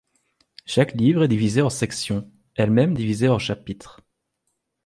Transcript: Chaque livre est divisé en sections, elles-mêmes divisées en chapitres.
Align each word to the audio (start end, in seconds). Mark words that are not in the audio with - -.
Chaque 0.65 0.95
livre 0.95 1.25
est 1.25 1.27
divisé 1.27 1.61
en 1.61 1.69
sections, 1.69 2.27
elles-mêmes 2.55 2.95
divisées 2.95 3.29
en 3.29 3.37
chapitres. 3.37 4.01